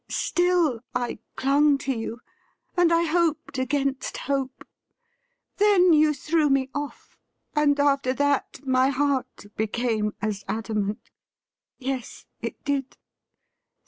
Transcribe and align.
Still, 0.09 0.79
I 0.95 1.19
clung 1.35 1.77
to 1.77 1.95
you, 1.95 2.21
and 2.75 2.91
I 2.91 3.03
hoped 3.03 3.59
against 3.59 4.17
hope. 4.17 4.65
Then 5.57 5.93
you 5.93 6.11
threw 6.15 6.49
me 6.49 6.71
off, 6.73 7.19
and 7.55 7.79
after 7.79 8.11
that 8.15 8.65
my 8.65 8.87
heart 8.89 9.45
became 9.55 10.15
as 10.19 10.43
adamant. 10.47 11.11
Yes, 11.77 12.25
it 12.41 12.65
did!' 12.65 12.97